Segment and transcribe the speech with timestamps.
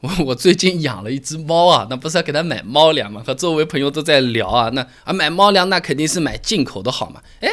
[0.02, 3.22] 我我最近养了一只猫啊，那不是要给它买猫粮吗？
[3.26, 7.20] 和周围朋友都在聊啊，那啊买猫粮那肯定是买进口的好嘛。
[7.40, 7.48] 哎，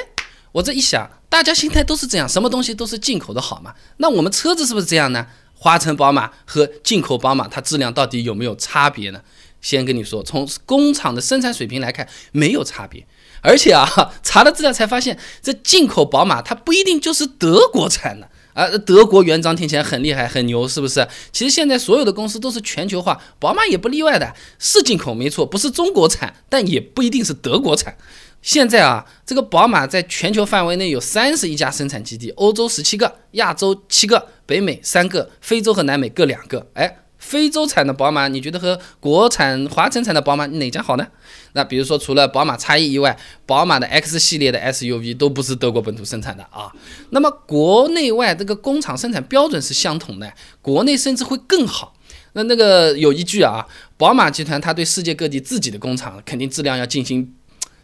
[0.54, 3.74] 我这一想，大家心态都是这样，什么东西都是进口的好嘛。
[3.98, 5.28] 那我们车子是不是这样呢？
[5.56, 9.22] 华晨宝马和进口宝马，它质量到底有没有差别呢？
[9.60, 13.06] 先跟你说，从工厂的生产水平来看，没有差别。
[13.42, 13.86] 而且啊，
[14.24, 18.30] 查了资料才发现，这进口宝马它不一定就是德国产的。
[18.58, 21.08] 啊，德国原装听起来很厉害很牛，是不是？
[21.32, 27.96] 其实现在所有的公司都是全球化，宝马也不例外的，是进口没错，不是中国产，但也不一定是德国产。
[28.42, 36.66] 现在啊，这个宝马在全球范围内有三十一家生产基地，欧洲十七个，亚洲七个，北美三个，非洲和南美各两个。
[36.74, 36.98] 哎。
[37.28, 41.06] 非洲产的宝马，你觉得和国产华晨产的宝马哪家好呢？
[41.52, 46.72] 那比如说，除了宝马 X1 以外，宝马的 X 系列的 SUV 都不是德国本土生产的啊。
[47.10, 51.94] 那么国内外这个工厂生产标准是相同的，国内甚至会更好。
[52.32, 57.34] 那那个有一句啊，宝马集团它对世界各地自己的工厂肯定质量要进行。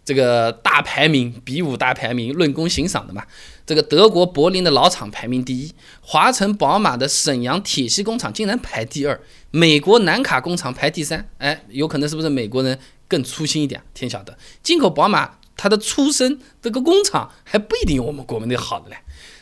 [0.06, 3.24] 这个大排名比武大排名论功行赏的嘛，
[3.66, 9.18] 这个德国柏林的老厂排名第一，华晨宝马的沈阳铁西工厂竟然排第二，
[9.52, 13.82] 美国南卡工厂排第三，哎，有可能是不是美国人更粗心一点？
[13.94, 18.98] 天晓得，进口宝马它的出身这个工厂还不一定有我们国内好的嘞。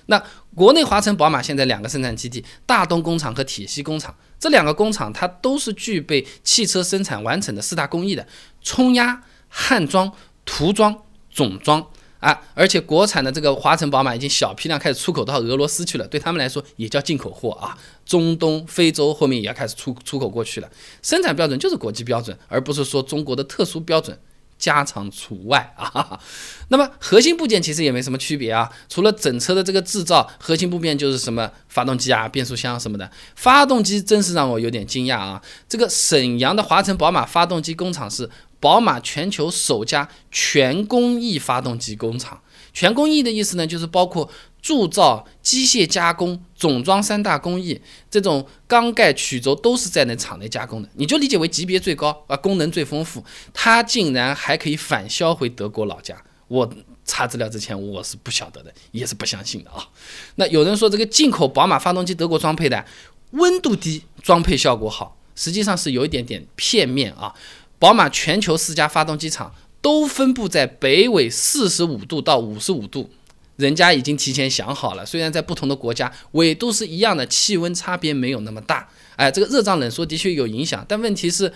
[0.06, 0.22] 那
[0.54, 8.28] 国内华晨宝马现在两个生产基地，大东工厂和铁西工厂，这两个工厂它都是具备汽车生产完成的四大工艺的
[8.62, 10.12] 冲压、焊装。
[10.46, 11.86] 涂装、总装
[12.20, 17.76] 啊，而且国产的这个华晨宝马已经小批量开始出口到俄罗斯去了，对他们来说也叫进口货啊。
[18.06, 20.70] 中东、非洲后面也要开始出出口过去了，
[21.02, 24.20] 生产标准就是国际标准，而不是说中国的特殊标准，
[24.60, 26.20] 加长除外啊。
[26.70, 33.10] 那么核心部件其实也没什么区别啊，除了整车的这个制造，核心部件就是什么发动机啊、变速箱什么的。
[33.36, 38.30] 发动机真是让我有点惊讶啊，这个沈阳的华晨宝马发动机工厂是。
[38.62, 42.40] 宝马全球首家全工艺发动机工厂，
[42.72, 44.30] 全工艺的意思呢，就是包括
[44.62, 50.88] 铸造、机械加工、总装三大工艺，这种缸盖曲轴都是在那厂内加工的。
[50.94, 53.26] 你就理解为级别最高啊，功能最丰富。
[53.52, 56.16] 它竟然还可以返销回德国老家，
[56.48, 56.72] 我
[57.04, 59.90] 查资料之前我是不晓得的，也是不相信的啊。
[60.36, 62.86] 那有人说这个进口宝马发动机德国装配的，
[63.32, 67.34] 温度低，装配效果好，实际上是有一点点片面啊。
[67.82, 73.10] 宝马全球四家发动机厂都分布在北纬四十五度到五十五度，
[73.56, 75.04] 人家已经提前想好了。
[75.04, 78.88] 虽然在不同的国家纬度是一样的，气温差别没有那么大。
[79.16, 81.52] 哎，这个热胀冷缩的确有影响，但问题是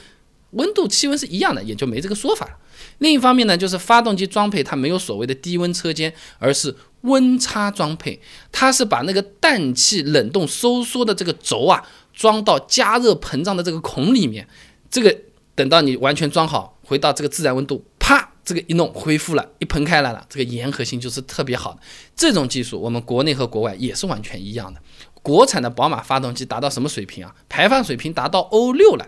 [0.53, 2.53] 温度、气温是一样的，也就没这个说法了。
[2.97, 8.19] 另一方面呢，就是发动机装配它没有所谓的低温车间，而是温差装配，
[8.51, 14.47] 它是把那个氮气冷冻收缩的这个轴啊装到加热膨胀的这个孔里面，
[14.89, 15.15] 这个。
[15.55, 21.79] 等到你完全装好，回到这个自然温度，啪，这个一弄恢复了，一喷开来了，这个粘合性就是特别好的。
[22.16, 24.81] 这种技术，我们国内和国外也是完全一样的。
[25.21, 27.33] 国产的宝马发动机达到什么水平啊？
[27.49, 29.07] 排放水平达到欧六了，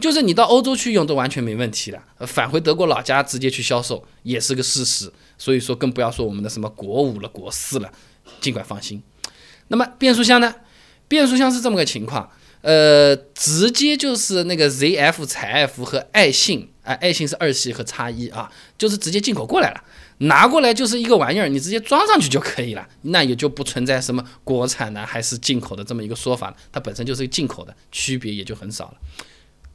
[0.00, 2.02] 就是你到欧洲去用都完全没问题了。
[2.26, 5.10] 返回德国老家直接去销售也是个事实。
[5.38, 7.90] 所以说，更不要说我们的什么国五了、国四了，
[8.40, 9.02] 尽管放心。
[9.68, 10.54] 那么变速箱呢？
[11.08, 12.30] 变速箱是这么个情况。
[12.64, 19.84] 呃，直接就是那个 ZF、采埃孚和爱信啊，爱信是二系和叉一啊，就是直接进口过来了，
[20.20, 28.94] 拿过来就是一个玩意儿，你直接装上去就可以了，那也就不存在什么国产的还是进口的这么一个说法了，它本身就是进口的，区别也就很少了。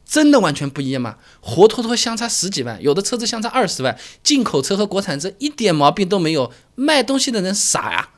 [0.03, 1.17] 真的完全不一样吗？
[1.39, 8.09] 活脱脱相差十几万，有的车子相差二十万，进口车和国产车一点毛病都没有，卖东西的人傻呀，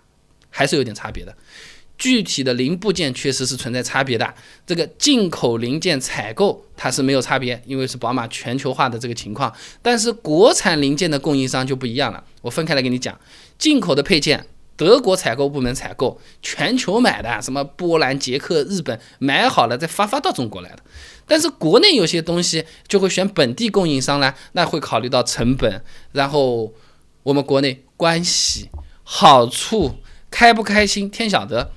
[0.50, 1.36] 还是有点差别的。
[2.02, 4.34] 具体的零部件确实是存在差别的，
[4.66, 9.54] 这个进口零件采购它是没有差别，因为是宝马全球化的这个情况。
[9.84, 13.16] 但是国产零件的供应商就不一样了，我分开来给你讲，
[13.60, 20.80] 进口的配件，德国采购部门采购，全球买的，什么波兰、捷克、日本买好了再发发到中国来的。
[21.28, 25.84] 但是国内有些东西就会选本地供应商呢，那会考虑到成本，
[26.14, 26.74] 然后
[27.22, 28.72] 我们国内关系
[29.04, 29.98] 好处，
[30.32, 31.74] 开不开心天晓得。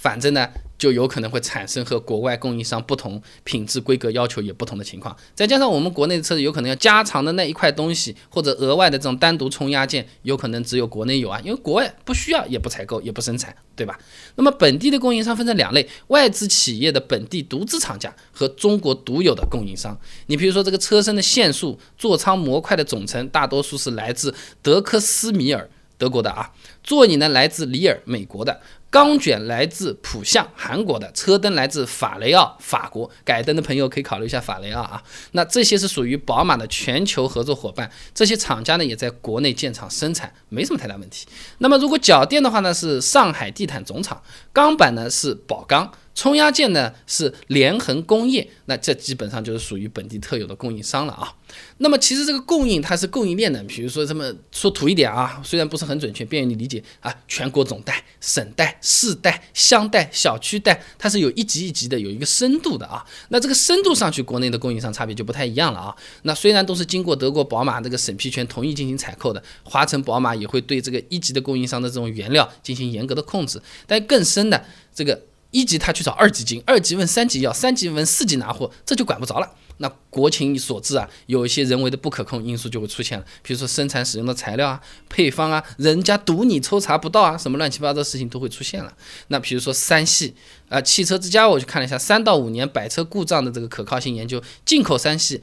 [0.00, 0.48] 反正呢，
[0.78, 5.14] 就有可能会产生和国外供应商不同品质规格要求也不同的情况。
[5.34, 13.98] 再加上我们国内的车子有可能要加长的那一块东西，或者额外的这种单独冲压件，有可能只有国内有啊，因为国外不需要，也不采购，也不生产，对吧？
[14.36, 19.98] 那么本地的供应商分成两类：外资企业的本地独资厂家和中国独有的供应商。
[20.26, 25.68] 你比如说这个车身的线束、座舱模块的总成，大多数是来自德克斯米尔。
[25.98, 26.52] 德国的啊，
[26.82, 35.02] 座椅呢来自里尔，美国的钢卷来自浦项，韩国的车灯来自法雷奥，法国改灯的朋友可以考虑一下法雷奥啊。
[35.32, 41.26] 那这些是属于宝马的全球合作伙伴，这些厂家呢也在国内建厂生产，没什么太大问题。
[41.58, 44.22] 那么如果脚垫的话呢，是上海地毯总厂，
[44.52, 45.92] 钢板呢是宝钢。
[46.18, 51.32] 冲压件呢是联恒工业，那这基本上就是属于本地特有的供应商了啊。
[51.76, 63.06] 那么其实这个供应它是供应链的，比如说这么说土一点啊，虽然不是很准确，便于你理解啊，全国总代、省代、市代、乡代、小区代，它是有一级一级的，有一个深度的啊。
[63.28, 65.94] 那这个深度上去，国内的供应商差别就不太一样了啊。
[66.22, 75.22] 那虽然都是经过德国宝马这个审批权同意进行采购的，华晨宝马也会对这个一级的供应商的这种原料进行严格的控制，但更深的这个。
[75.58, 79.50] 一级他去找二级经，二级问三级要，三级问四级拿货，这就管不着了。
[79.78, 88.92] 那国情所致啊，有一些人为的不可控因素就会出现了，比如说生产使用的材料啊、配方啊，人家堵你抽查不到啊，什么乱七八糟的事情都会出现了。
[89.28, 90.36] 那比如说三系
[90.68, 95.42] 啊，汽车之家我去看了一下，三到五年百车故障的这个可靠性研究，进口三系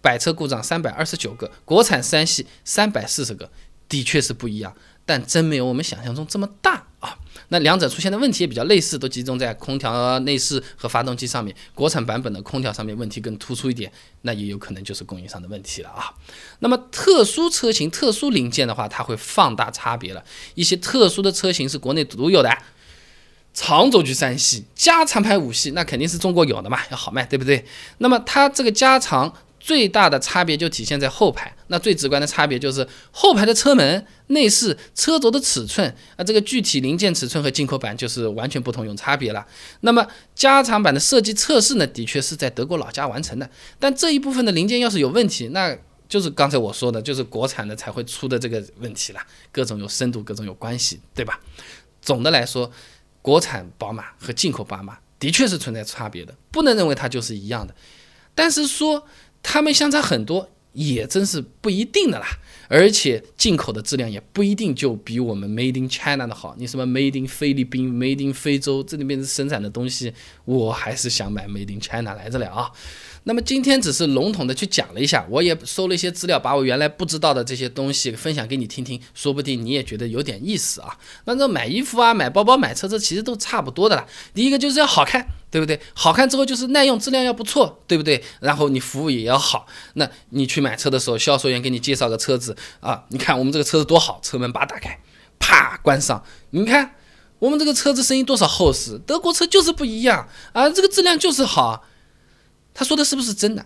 [0.00, 3.50] 百车故障三百二十九个，国产三系三百四十个，
[3.88, 4.74] 的确是不一样。
[5.08, 7.16] 但真没有我们想象中这么大啊！
[7.48, 11.54] 那两者出现的问题也比较类似，都集中在空调内饰和发动机上面。
[11.74, 13.90] 国产版本的空调上面问题更突出一点，
[14.22, 16.12] 那也有可能就是供应商的问题了啊。
[16.58, 20.24] 那么特殊车型、特殊零件的话，它会放大差别了。
[20.54, 22.56] 一些特殊的车型是国内独有的，
[23.54, 27.64] 长轴距三系、加长牌五系，那肯定是中国有的嘛，要好卖，对不对？
[27.98, 29.32] 那么它这个加长。
[29.66, 39.44] 最大的差别就体现在后排，那最直观的差别就是后排的车门、内饰、车轴的尺寸啊，这个具体零件尺寸和进口版就是完全不同，有差别了。
[39.80, 45.76] 那么加长版的设计测试呢，的确是在德国老家完成的，但这一部分的零件要是有问题，那
[46.08, 49.20] 就是刚才我说的，就是国产的才会出的这个问题了，
[49.50, 51.40] 各种有深度，各种有关系，对吧？
[52.00, 52.70] 总的来说，
[53.20, 57.74] 国产宝马和进口宝马的确是存在差别的，不能认为它就是一样的，
[58.32, 59.04] 但是说。
[59.48, 62.26] 他们相差很多，也真是不一定的啦。
[62.68, 66.56] 而且进口的质量也不一定就比我们 Made in China 的好。
[66.58, 70.12] 你什么 Made in 菲律宾、Made in 非洲，这里面生产的东西，
[70.44, 72.72] 我还是想买 Made in China 来着了啊。
[73.28, 80.96] 那么今天只是笼统的去讲了一下，我也搜了一些资料，把我原来不知道的这些东西分享给你听听，说不定你也觉得有点意思啊。
[81.24, 84.06] 那这买衣服啊、买包包、买车这其实都差不多的啦。
[84.32, 85.80] 第一个就是要好看，对不对？
[85.92, 88.22] 好看之后就是耐用，质量要不错，对不对？
[88.38, 89.66] 然后你服务也要好。
[89.94, 95.00] 那你去买车的时候，销售员给你介绍个车子啊，你看我们这个车子多好，车门把打开，
[95.40, 96.94] 啪关上，你看
[97.40, 101.84] 我们这个车子声音多少厚实，德国车就是不一样啊，这个质量就是好。
[102.76, 103.64] 他说的是不是真的？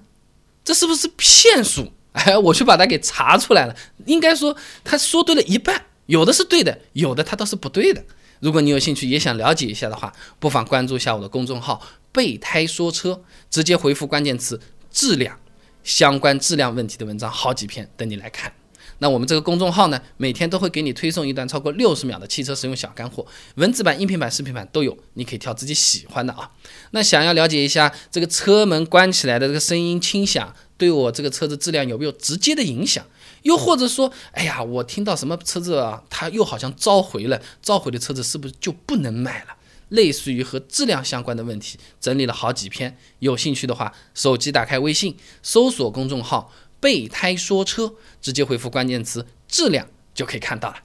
[0.63, 1.93] 这是不是骗术？
[2.13, 3.75] 哎，我去把它给查出来了。
[4.07, 8.05] 应该说他说对了一半，有的是对的，有的他倒是不对的。
[8.39, 14.61] 如果你有兴趣也想了解一下的话，不妨关注一下我的公众号“备胎说车”，直接回复关键词
[14.93, 15.39] “质量”，
[15.83, 18.53] 相关质量问题的文章好几篇等你来看。
[19.01, 23.27] 那我们这个公众号呢，每天都会给你推送一段超过六十秒的汽车实用小干货，
[23.57, 26.51] 文字版、音频版、视频版都有，你可以挑自己喜欢的啊。
[26.93, 33.05] 那想要了解一下这个车门关起来的这个声音轻响，对我这个车子质量有没有直接的影响？
[33.43, 39.57] 又或者说，哎呀，我听到什么车子啊，它又好像召回了，召回的车子是不是就不能买了？
[39.89, 46.53] 类似于和质量相关的问题，整理了好几篇，有兴趣的话，手机打开微信，搜索公众号。
[46.81, 50.77] 备胎说车，直接回复关键词“质量”就可以看到了。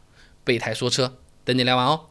[0.44, 2.08] 备胎说车，等你来玩哦。